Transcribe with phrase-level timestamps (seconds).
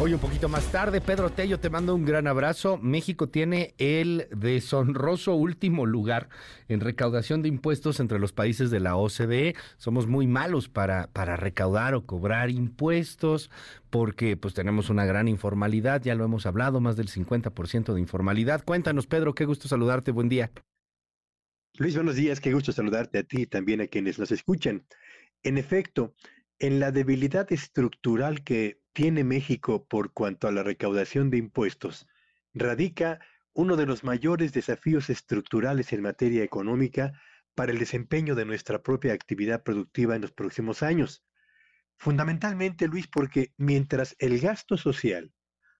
[0.00, 2.78] Hoy un poquito más tarde, Pedro Tello, te mando un gran abrazo.
[2.78, 6.28] México tiene el deshonroso último lugar
[6.68, 9.56] en recaudación de impuestos entre los países de la OCDE.
[9.76, 13.50] Somos muy malos para, para recaudar o cobrar impuestos
[13.90, 18.64] porque pues tenemos una gran informalidad, ya lo hemos hablado, más del 50% de informalidad.
[18.64, 20.52] Cuéntanos, Pedro, qué gusto saludarte, buen día.
[21.76, 24.86] Luis, buenos días, qué gusto saludarte a ti y también a quienes nos escuchan.
[25.42, 26.14] En efecto,
[26.60, 32.08] en la debilidad estructural que tiene México por cuanto a la recaudación de impuestos,
[32.52, 33.20] radica
[33.52, 37.12] uno de los mayores desafíos estructurales en materia económica
[37.54, 41.24] para el desempeño de nuestra propia actividad productiva en los próximos años.
[41.96, 45.32] Fundamentalmente, Luis, porque mientras el gasto social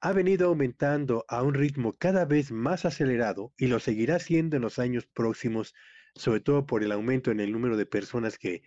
[0.00, 4.62] ha venido aumentando a un ritmo cada vez más acelerado y lo seguirá haciendo en
[4.62, 5.74] los años próximos,
[6.14, 8.62] sobre todo por el aumento en el número de personas que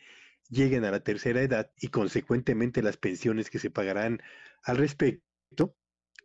[0.49, 4.21] lleguen a la tercera edad y consecuentemente las pensiones que se pagarán
[4.63, 5.75] al respecto,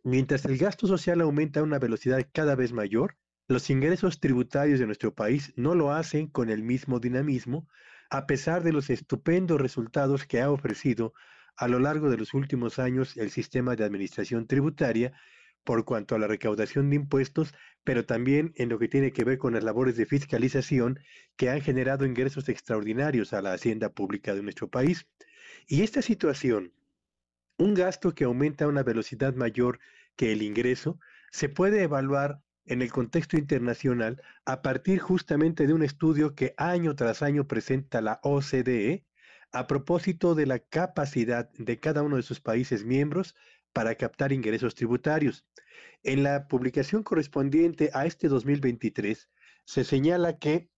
[0.03, 4.85] mientras el gasto social aumenta a una velocidad cada vez mayor, los ingresos tributarios de
[4.85, 7.67] nuestro país no lo hacen con el mismo dinamismo,
[8.09, 11.13] a pesar de los estupendos resultados que ha ofrecido
[11.57, 15.13] a lo largo de los últimos años el sistema de administración tributaria
[15.63, 19.37] por cuanto a la recaudación de impuestos pero también en lo que tiene que ver
[19.37, 20.99] con las labores de fiscalización
[21.35, 25.07] que han generado ingresos extraordinarios a la hacienda pública de nuestro país.
[25.67, 26.73] Y esta situación,
[27.57, 29.79] un gasto que aumenta a una velocidad mayor
[30.15, 30.99] que el ingreso,
[31.31, 36.95] se puede evaluar en el contexto internacional a partir justamente de un estudio que año
[36.95, 39.05] tras año presenta la OCDE
[39.51, 43.35] a propósito de la capacidad de cada uno de sus países miembros
[43.73, 45.45] para captar ingresos tributarios.
[46.03, 49.29] En la publicación correspondiente a este 2023
[49.65, 50.69] se señala que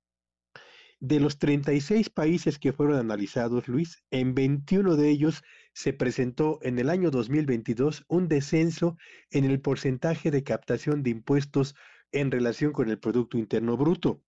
[1.00, 5.44] de los 36 países que fueron analizados, Luis, en 21 de ellos
[5.74, 8.98] se presentó en el año 2022 un descenso
[9.32, 11.76] en el porcentaje de captación de impuestos
[12.12, 14.24] en relación con el Producto Interno Bruto.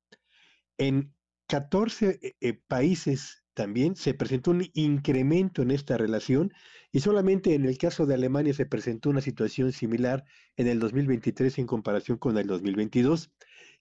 [0.79, 1.13] En
[1.47, 6.51] 14 eh, eh, países también se presentó un incremento en esta relación
[6.91, 10.25] y solamente en el caso de Alemania se presentó una situación similar
[10.57, 13.31] en el 2023 en comparación con el 2022.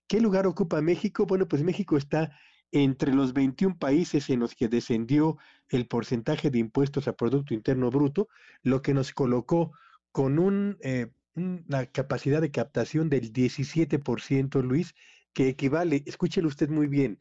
[0.06, 1.26] ¿Qué lugar ocupa México?
[1.26, 2.36] Bueno, pues México está
[2.70, 5.36] entre los 21 países en los que descendió
[5.68, 8.28] el porcentaje de impuestos a Producto Interno Bruto,
[8.62, 9.72] lo que nos colocó
[10.10, 14.94] con eh, una capacidad de captación del 17%, Luis,
[15.34, 17.18] que equivale, escúchelo usted muy bien,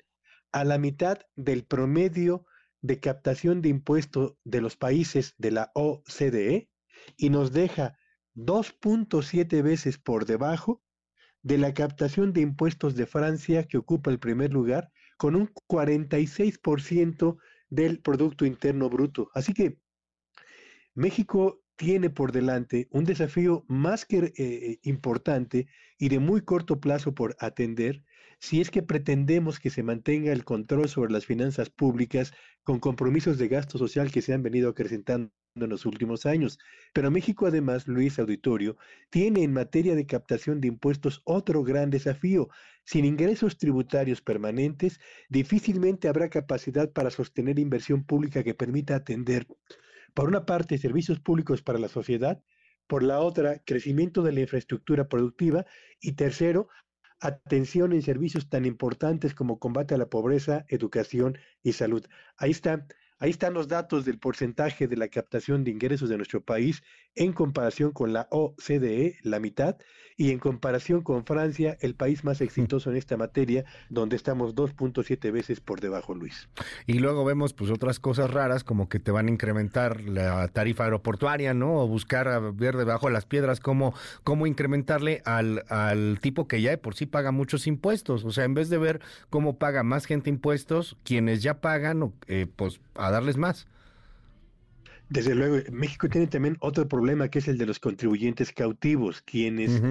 [0.51, 2.45] a la mitad del promedio
[2.81, 6.69] de captación de impuestos de los países de la OCDE
[7.17, 7.97] y nos deja
[8.35, 10.81] 2.7 veces por debajo
[11.43, 17.37] de la captación de impuestos de Francia, que ocupa el primer lugar, con un 46%
[17.69, 19.29] del Producto Interno Bruto.
[19.33, 19.79] Así que
[20.93, 27.15] México tiene por delante un desafío más que eh, importante y de muy corto plazo
[27.15, 28.03] por atender,
[28.41, 33.37] si es que pretendemos que se mantenga el control sobre las finanzas públicas con compromisos
[33.37, 36.57] de gasto social que se han venido acrecentando en los últimos años.
[36.91, 38.77] Pero México además, Luis Auditorio,
[39.11, 42.49] tiene en materia de captación de impuestos otro gran desafío.
[42.83, 49.45] Sin ingresos tributarios permanentes, difícilmente habrá capacidad para sostener inversión pública que permita atender,
[50.15, 52.41] por una parte, servicios públicos para la sociedad,
[52.87, 55.65] por la otra, crecimiento de la infraestructura productiva
[56.01, 56.69] y tercero,
[57.21, 62.05] atención en servicios tan importantes como combate a la pobreza, educación y salud.
[62.37, 62.87] Ahí está
[63.21, 66.81] Ahí están los datos del porcentaje de la captación de ingresos de nuestro país
[67.13, 69.77] en comparación con la OCDE, la mitad,
[70.17, 75.31] y en comparación con Francia, el país más exitoso en esta materia, donde estamos 2.7
[75.31, 76.49] veces por debajo, Luis.
[76.87, 80.85] Y luego vemos pues otras cosas raras como que te van a incrementar la tarifa
[80.85, 81.75] aeroportuaria, ¿no?
[81.81, 83.93] O buscar ver debajo de las piedras cómo,
[84.23, 88.25] cómo incrementarle al, al tipo que ya de por sí paga muchos impuestos.
[88.25, 92.47] O sea, en vez de ver cómo paga más gente impuestos, quienes ya pagan, eh,
[92.55, 93.67] pues a darles más.
[95.09, 99.81] Desde luego, México tiene también otro problema que es el de los contribuyentes cautivos, quienes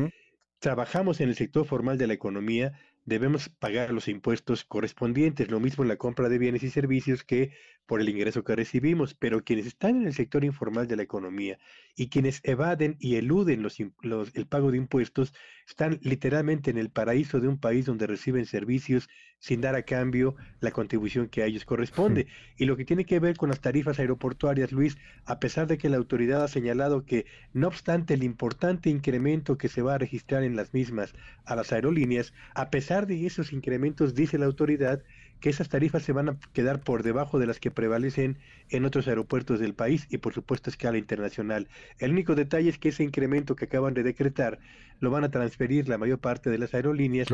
[0.61, 2.73] trabajamos en el sector formal de la economía,
[3.05, 7.53] debemos pagar los impuestos correspondientes, lo mismo en la compra de bienes y servicios que
[7.91, 11.59] por el ingreso que recibimos, pero quienes están en el sector informal de la economía
[11.97, 15.35] y quienes evaden y eluden los, el pago de impuestos
[15.69, 19.09] están literalmente en el paraíso de un país donde reciben servicios
[19.41, 22.29] sin dar a cambio la contribución que a ellos corresponde.
[22.57, 25.89] Y lo que tiene que ver con las tarifas aeroportuarias, Luis, a pesar de que
[25.89, 30.45] la autoridad ha señalado que no obstante el importante incremento que se va a registrar
[30.45, 31.13] en las mismas
[31.45, 35.03] a las aerolíneas, a pesar de esos incrementos, dice la autoridad,
[35.41, 38.39] que esas tarifas se van a quedar por debajo de las que prevalecen
[38.69, 41.69] en otros aeropuertos del país y por supuesto a escala internacional.
[41.99, 44.59] El único detalle es que ese incremento que acaban de decretar
[45.01, 47.29] lo van a transferir la mayor parte de las aerolíneas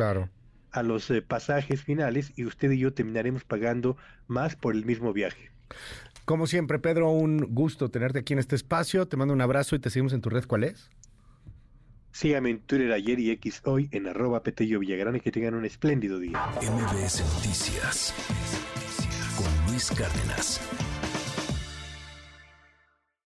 [0.72, 5.12] a los eh, pasajes finales y usted y yo terminaremos pagando más por el mismo
[5.12, 5.50] viaje.
[6.24, 9.06] Como siempre, Pedro, un gusto tenerte aquí en este espacio.
[9.06, 10.44] Te mando un abrazo y te seguimos en tu red.
[10.44, 10.90] ¿Cuál es?
[12.16, 16.18] Síganme en Twitter ayer y X hoy en arroba Petello Villagrán que tengan un espléndido
[16.18, 16.46] día.
[16.62, 18.14] MBS Noticias
[19.36, 20.58] con Luis Cárdenas.